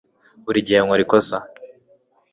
Buri 0.43 0.59
gihe 0.67 0.79
nkora 0.85 1.01
ikosa 1.05 1.37